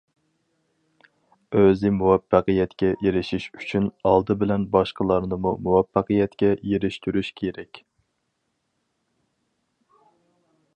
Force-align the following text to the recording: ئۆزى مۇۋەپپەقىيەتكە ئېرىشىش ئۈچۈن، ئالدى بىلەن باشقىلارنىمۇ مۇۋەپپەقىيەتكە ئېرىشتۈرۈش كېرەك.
ئۆزى 1.59 1.91
مۇۋەپپەقىيەتكە 1.97 2.89
ئېرىشىش 3.03 3.45
ئۈچۈن، 3.59 3.85
ئالدى 4.13 4.37
بىلەن 4.45 4.65
باشقىلارنىمۇ 4.77 5.53
مۇۋەپپەقىيەتكە 5.67 6.51
ئېرىشتۈرۈش 6.57 7.33
كېرەك. 7.43 7.85